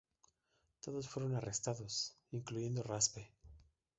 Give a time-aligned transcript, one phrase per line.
[0.79, 3.31] Todos fueron arrestados, incluyendo Raspe.